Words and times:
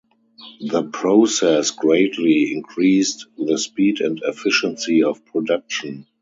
The 0.61 0.85
process 0.91 1.69
greatly 1.69 2.53
increased 2.53 3.27
the 3.37 3.59
speed 3.59 4.01
and 4.01 4.19
efficiency 4.25 5.03
of 5.03 5.23
production. 5.25 6.07